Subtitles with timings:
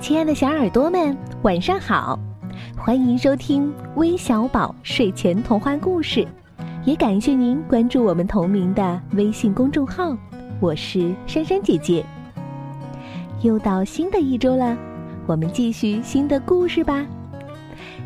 [0.00, 2.16] 亲爱的小耳朵们，晚上好！
[2.76, 6.26] 欢迎收听微小宝睡前童话故事，
[6.84, 10.16] 也感谢您关注我们同名的微信公众号。
[10.60, 12.04] 我是珊珊姐姐。
[13.42, 14.76] 又到新的一周了，
[15.26, 17.04] 我们继续新的故事吧。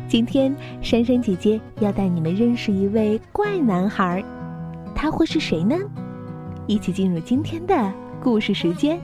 [0.07, 4.23] 今天珊珊姐姐要带你们认识一位怪男孩，
[4.95, 5.75] 他会是谁呢？
[6.65, 8.99] 一起进入今天的故事时间。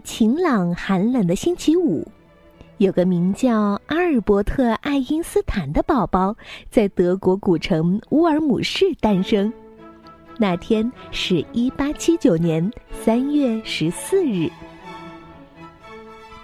[0.00, 2.06] 晴朗寒冷的星期五，
[2.78, 6.36] 有个名叫阿尔伯特·爱因斯坦的宝宝
[6.70, 9.52] 在德国古城乌尔姆市诞生。
[10.38, 14.50] 那天是一八七九年三月十四日，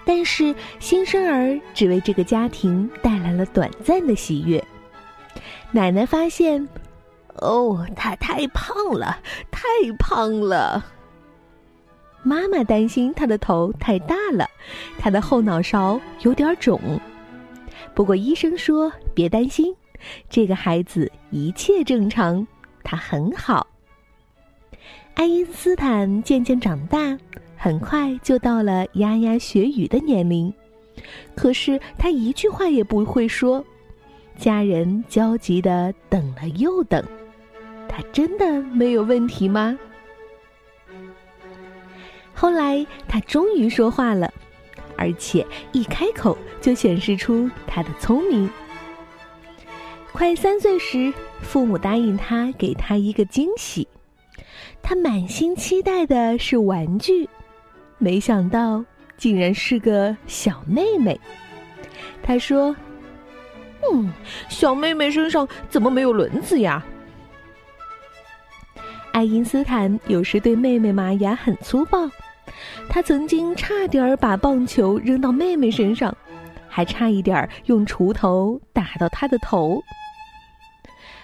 [0.05, 4.63] 但是新生儿只为这个家庭带来了短暂的喜悦。
[5.71, 6.67] 奶奶发现，
[7.37, 9.17] 哦，他太胖了，
[9.49, 9.67] 太
[9.97, 10.85] 胖了。
[12.27, 14.45] 妈妈担心他的头太大了，
[14.99, 16.77] 他的后脑勺有点肿。
[17.95, 19.73] 不过医生说别担心，
[20.29, 22.45] 这个孩子一切正常，
[22.83, 23.65] 他很好。
[25.13, 27.17] 爱因斯坦渐渐长大，
[27.55, 30.53] 很快就到了牙牙学语的年龄，
[31.33, 33.63] 可是他一句话也不会说。
[34.37, 37.01] 家人焦急的等了又等，
[37.87, 39.79] 他真的没有问题吗？
[42.39, 44.31] 后来，他终于说话了，
[44.95, 48.47] 而且一开口就显示出他的聪明。
[50.11, 53.87] 快三岁时，父母答应他给他一个惊喜，
[54.83, 57.27] 他满心期待的是玩具，
[57.97, 58.85] 没想到
[59.17, 61.19] 竟然是个小妹妹。
[62.21, 62.75] 他说
[63.91, 64.13] ：“嗯，
[64.47, 66.85] 小妹妹身上怎么没有轮子呀？”
[69.11, 72.07] 爱因斯坦有时对妹妹玛雅很粗暴。
[72.89, 76.15] 他曾经差点把棒球扔到妹妹身上，
[76.67, 79.81] 还差一点用锄头打到她的头。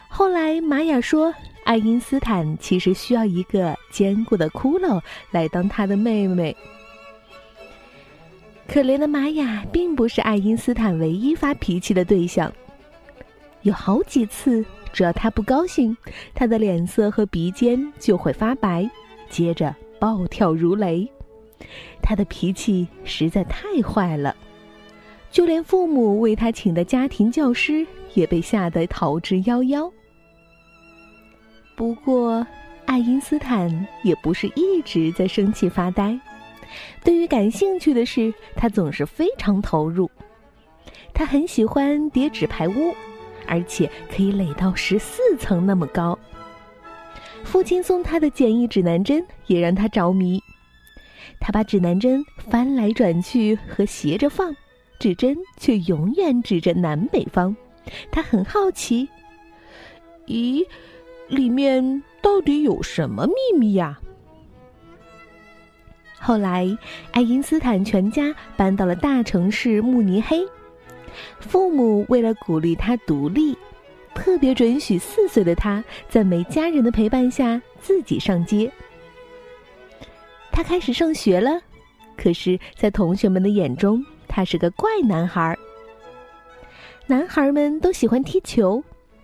[0.08, 5.02] 后来玛雅说，爱因斯坦其实需要一个坚固的骷髅
[5.32, 6.56] 来当他的妹妹。
[8.68, 12.52] 可怜的玛雅并不是爱因斯坦唯一发脾气的对象，
[13.64, 15.96] 有好几次，只要他不高兴，
[16.34, 18.90] 他的脸色和鼻尖就会发白，
[19.30, 21.10] 接着暴跳如雷。
[22.02, 24.36] 他的脾气实在太坏了，
[25.32, 29.90] 就连父母为他请的家庭教师也被吓得逃之夭夭。
[31.78, 32.46] 不过，
[32.86, 36.20] 爱因斯坦也不是一直在生气发呆。
[37.02, 40.12] 对于感兴趣的事，他总是非常投入。
[41.14, 42.94] 他很喜欢叠纸牌屋，
[43.48, 46.20] 而且可以垒到十四层那么高。
[47.44, 50.42] 父亲送他的简易指南针也让他着迷。
[51.40, 54.56] 他把指南针翻来转去和斜着放，
[55.00, 57.56] 指针却永远指着南北方。
[58.10, 59.08] 他很好奇，
[60.28, 60.66] 咦，
[61.28, 64.00] 里面到底有什么秘密呀？
[66.18, 66.78] 后来，
[67.12, 70.48] 爱因斯坦全家搬到了大城市慕尼黑，
[71.40, 73.58] 父母为了鼓励他独立，
[74.16, 78.72] 特别准许四岁的他在没家人的陪伴下自己上街。
[80.52, 81.60] 他开始上学了，
[82.16, 85.58] 可是，在同学们的眼中，他是个怪男孩。
[87.06, 88.82] 男孩们都喜欢踢球，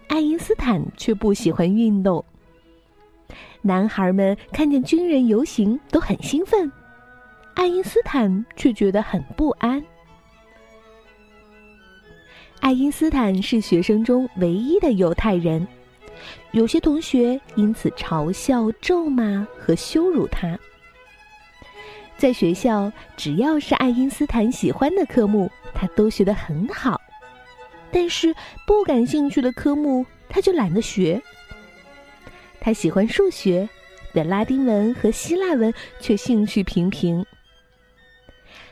[0.07, 2.23] 爱因斯坦却不喜欢运动。
[3.61, 6.71] 男孩们看见军人游行都很兴奋，
[7.53, 9.83] 爱因斯坦却觉得很不安。
[12.69, 15.67] 爱因斯坦是学生中唯一的犹太人，
[16.51, 20.55] 有些同学因此嘲笑、咒骂和羞辱他。
[22.15, 26.95] 在学校，只要是爱因斯坦喜欢的科目，他都学得很好；
[27.91, 28.35] 但是
[28.67, 31.19] 不感兴趣的科目，他就懒得学。
[32.59, 33.67] 他喜欢数学，
[34.13, 37.25] 但拉丁文和希腊文却兴趣平平。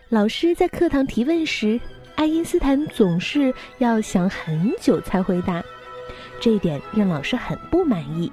[0.08, 1.82] 老师在课堂提问时，
[2.18, 5.64] 爱因斯坦总是要想很久才回答，
[6.40, 8.32] 这一点让老师很不满意，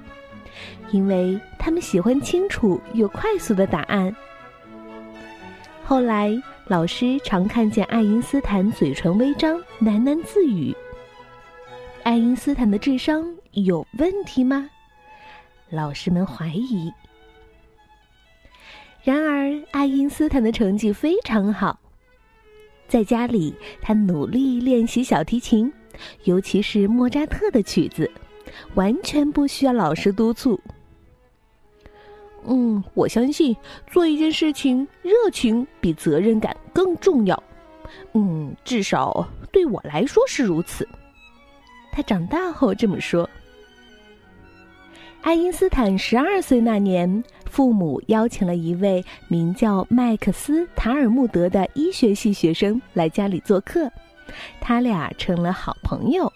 [0.89, 4.13] 因为他们喜欢清楚又快速的答案。
[5.83, 6.35] 后来，
[6.65, 10.75] 老师常看见爱因斯坦嘴唇微张，喃喃自语。
[12.01, 14.67] 爱因斯坦的智商有问题吗？
[15.69, 16.91] 老师们怀疑。
[19.03, 21.79] 然而，爱因斯坦的成绩非常好。
[22.87, 25.71] 在家里，他努力练习小提琴，
[26.23, 28.09] 尤其是莫扎特的曲子，
[28.75, 30.59] 完全不需要老师督促。
[32.47, 33.55] 嗯，我相信
[33.87, 37.43] 做一件事情，热情比责任感更重要。
[38.13, 40.87] 嗯，至少对我来说是如此。
[41.91, 43.27] 他长大后这么说。
[45.21, 47.23] 爱因斯坦十二岁那年，
[47.55, 53.89] 父母邀请了一位名叫麦克斯·塔尔穆德的医学系学生来家里做客，
[54.59, 56.29] 他俩成了好朋友。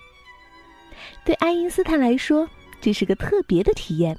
[1.25, 2.47] 对爱因斯坦来说，
[2.79, 4.17] 这是个特别的体验。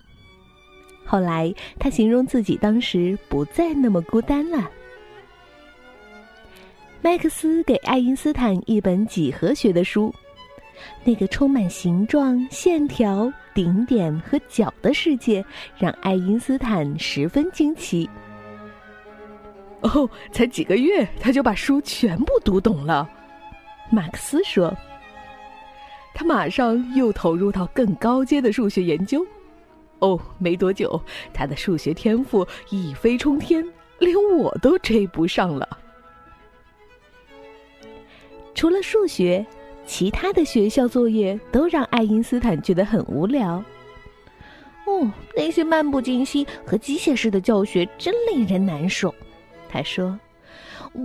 [1.07, 4.71] 后来，他形容自己当时不再那么孤单了。
[7.01, 10.15] 麦克斯给爱因斯坦一本几何学的书，
[11.03, 15.45] 那个充满形状、线条、顶点和角的世界
[15.77, 18.09] 让爱因斯坦十分惊奇。
[19.83, 23.07] 哦，才几个月，他就把书全部读懂了。
[23.91, 24.75] 马克思说
[26.15, 29.27] ：“他马上又投入到更高阶的数学研究。
[29.99, 30.99] 哦，没多久，
[31.35, 33.63] 他的数学天赋一飞冲天，
[33.99, 35.69] 连我都追不上了。”
[38.55, 39.45] 除了数学，
[39.91, 43.57] 其他的学校作业都让爱因斯坦觉得很无聊。
[44.87, 49.13] 哦，那些漫不经心和机械式的教学真令人难受，
[49.69, 50.17] 他说：“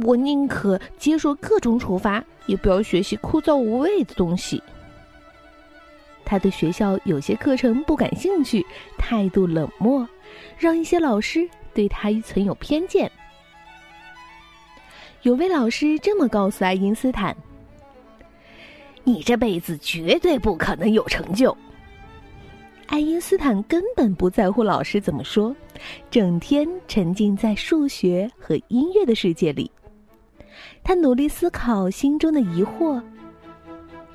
[0.06, 4.62] 我宁可接受各种处罚，也不要学习枯燥无味的东西。”
[6.24, 8.64] 他对学校有些课程不感兴趣，
[9.00, 10.08] 态度冷漠，
[10.60, 13.12] 让一些老师对他存有偏见。
[15.24, 17.36] 有位老师这么告诉爱因斯坦
[19.06, 21.56] ：“你这辈子绝对不可能有成就。”
[22.88, 25.56] 爱因斯坦根本不在乎老师怎么说，
[26.12, 29.72] 整天沉浸在数学和音乐的世界里。
[30.84, 33.02] 他努力思考心中的疑惑：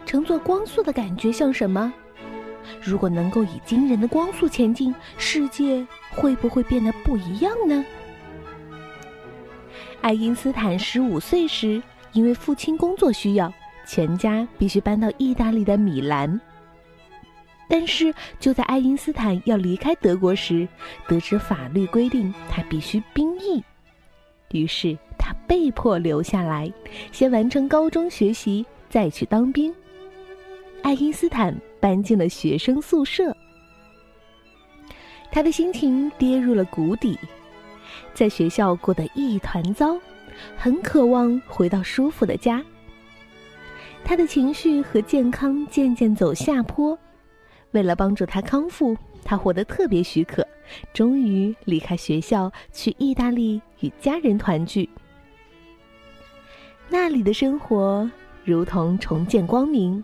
[0.06, 1.92] 乘坐光速的感觉像什么？
[2.80, 7.84] 如果能够以惊人的光速前进，世界会不会变得不一样呢？
[10.00, 11.82] 爱因斯坦十五岁时，
[12.12, 13.52] 因为父亲工作需要，
[13.90, 16.40] 全家必须搬到意大利的米兰。
[17.68, 20.66] 但是就在爱因斯坦要离开德国时，
[21.08, 23.60] 得知法律规定他必须兵役，
[24.52, 26.72] 于是他被迫留下来，
[27.10, 29.74] 先完成高中学习，再去当兵。
[30.82, 33.36] 爱因斯坦搬进了学生宿舍，
[35.32, 37.18] 他的心情跌入了谷底。
[38.14, 39.98] 在学校过得一团糟，
[40.56, 42.62] 很渴望回到舒服的家。
[44.10, 46.98] 他的情绪和健康渐渐走下坡。
[47.70, 50.44] 为了帮助他康复，他活得特别许可，
[50.92, 54.90] 终于离开学校去意大利与家人团聚。
[56.88, 58.10] 那里的生活
[58.44, 60.02] 如同重见光明。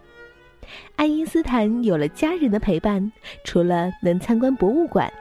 [0.95, 3.11] 爱因斯坦有了家人的陪伴，
[3.43, 5.13] 除了能参观博物馆。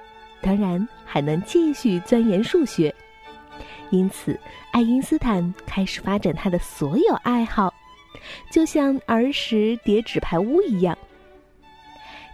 [0.41, 2.93] 当然还能继续钻研数学，
[3.89, 4.39] 因此
[4.69, 7.73] 爱因斯坦开始发展他的所有爱好，
[8.51, 10.97] 就像儿时叠纸牌屋一样。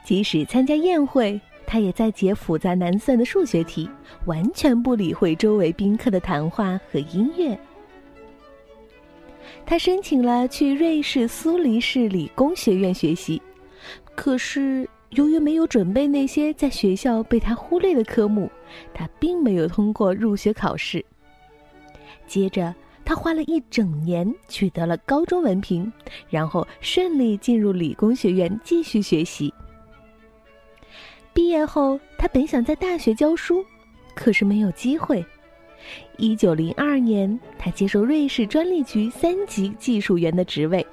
[0.04, 3.90] 即使参加宴会，他也在解复杂难算的数学题，
[4.26, 7.58] 完全不理会周围宾客的谈话和音乐。
[9.66, 13.42] 他申请了去瑞士苏黎世理工学院学习，
[14.16, 14.88] 可是。
[15.12, 18.50] 由于没有准备那些在学校被他忽略的科目，
[18.94, 21.04] 他并没有通过入学考试。
[22.26, 22.74] 接着，
[23.12, 25.92] 他花了一整年取得了高中文凭，
[26.30, 29.54] 然后顺利进入理工学院继续学习。
[31.34, 33.66] 毕业后，他本想在大学教书，
[34.16, 35.26] 可是没有机会。
[36.16, 40.88] 一九零二年，他接受瑞士专利局三级技术员的职位。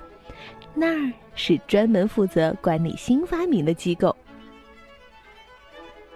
[0.74, 4.16] 那儿是专门负责管理新发明的机构。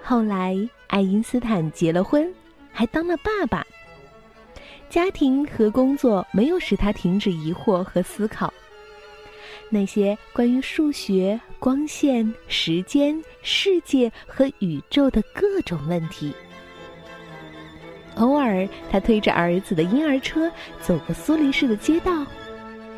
[0.02, 2.28] 后来，爱因斯坦结了婚，
[2.72, 3.64] 还当了爸爸。
[4.92, 8.52] 家庭和工作没有使他停止疑惑和思考。
[9.70, 16.34] 那些关于数学、光线、时间、世界和宇宙的各种问题。
[18.16, 22.26] 偶尔，他推着儿子的婴儿车走过苏黎世的街道。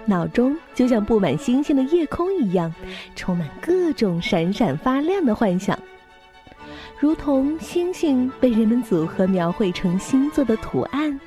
[0.05, 2.75] 脑中就像布满星星的夜空一样，
[3.15, 5.79] 充满各种闪闪发亮的幻想，
[6.99, 11.21] 如同星星被人们组合描绘成星座的图案。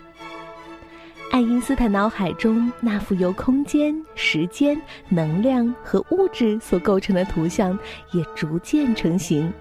[1.38, 4.76] 爱因斯坦脑海中那幅由空间、时间、
[5.08, 7.78] 能量和物质所构成的图像
[8.12, 9.54] 也逐渐成型，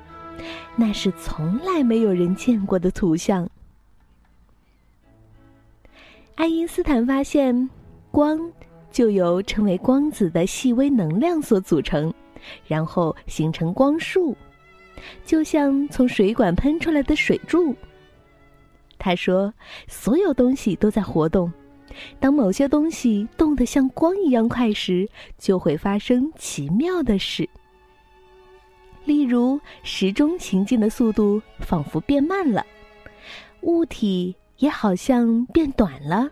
[0.75, 3.47] 那是从来没有人见过的图像。
[6.37, 7.69] 爱因斯坦发现，
[8.11, 8.41] 光。
[8.91, 12.11] 就由称为光子的细微能量所组成，
[12.67, 14.35] 然后形成光束，
[15.27, 17.77] 就像从水管喷出来的水柱。
[18.99, 19.53] 他说
[19.87, 21.53] ：“所有东西都在活动，
[22.19, 27.49] 当某些东西动得像光一样快时，就会发生奇妙的事。
[29.05, 32.67] 例如，时钟行进的速度仿佛变慢了，
[33.61, 36.29] 物体也好像变短了。”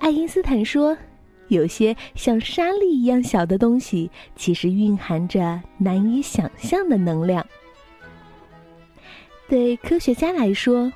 [0.00, 0.96] 爱因斯坦说
[1.48, 7.46] ：“有些像沙粒一样小的东西，其实蕴含着难以想象的能量。”
[9.46, 10.90] 对科学家来说，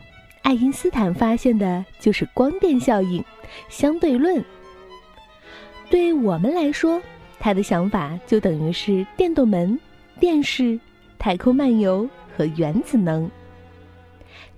[0.47, 3.23] 爱因斯坦发现的就是光电效应、
[3.69, 4.43] 相对论。
[5.91, 7.03] 对我们来说，
[7.41, 9.76] 他的想法就等于是电动门、
[10.21, 10.79] 电视、
[11.19, 13.29] 太空漫游和原子能。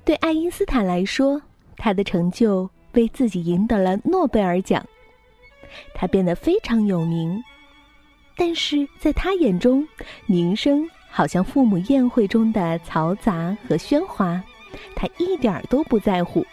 [0.04, 1.40] 对爱因斯坦来说，
[1.78, 4.84] 他的成就为自己赢得了诺贝尔奖，
[5.94, 7.42] 他变得非常有名。
[8.36, 9.88] 但是在他眼中，
[10.26, 14.44] 名声好像父母宴会中的嘈杂和喧哗。
[14.94, 16.46] 他一点儿都不在乎，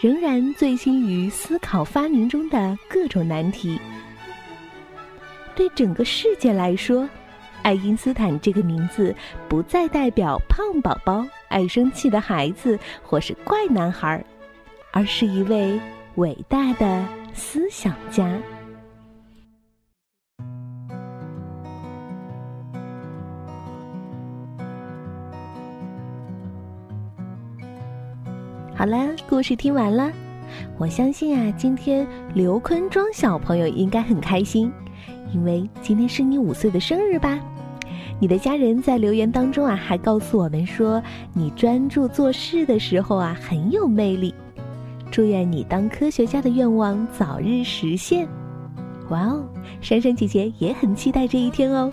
[0.00, 3.80] 仍然醉心于思考发明中的各种难题。
[5.54, 7.08] 对整个世界来说，
[7.62, 9.14] 爱因斯坦这个名字
[9.48, 14.24] 不再代表胖宝宝、爱生气的孩子或是怪男孩，
[14.92, 15.78] 而是一位
[16.14, 18.30] 伟大的思想家。
[28.78, 30.08] 好了，故事听完了，
[30.78, 34.70] 我相信啊，今天刘坤庄小朋友应该很开心，
[35.34, 37.40] 因为今天是你五岁的生日吧？
[38.20, 44.32] 你的家人在留言当中啊，还告诉我们说你专注做事的时候啊很有魅力，
[45.10, 48.28] 祝愿你当科学家的愿望早日实现。
[49.08, 49.44] 哇哦，
[49.80, 51.92] 珊珊姐姐也很期待这一天哦。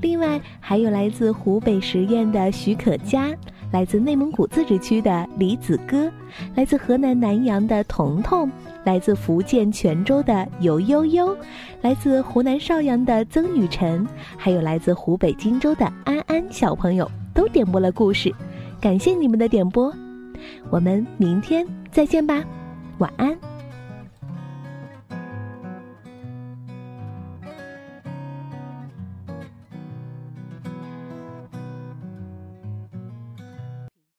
[0.00, 3.30] 另外还有来自湖北十堰的许可嘉。
[3.72, 6.10] 来自内蒙古自治区的李子歌，
[6.54, 8.50] 来自河南南阳的彤彤，
[8.84, 11.36] 来自福建泉州的游悠悠，
[11.82, 14.06] 来自湖南邵阳的曾雨辰，
[14.36, 18.32] 还有来自湖北荆州的安安小朋友，都点播了故事，
[18.80, 19.92] 感谢你们的点播，
[20.70, 22.42] 我们明天再见吧，
[22.98, 23.36] 晚安。